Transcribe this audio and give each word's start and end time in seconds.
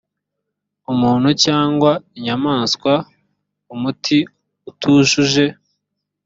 umuntu 0.91 1.29
cyangwa 1.43 1.91
inyamaswa 2.17 2.93
umuti 3.73 4.17
utujuje 4.69 5.45